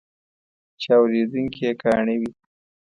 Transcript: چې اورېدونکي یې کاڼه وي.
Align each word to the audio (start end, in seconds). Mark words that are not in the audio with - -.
چې 0.81 0.89
اورېدونکي 0.99 1.59
یې 1.65 1.71
کاڼه 1.81 2.15
وي. 2.19 2.31